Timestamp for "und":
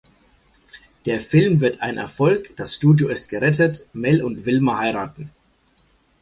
4.23-4.47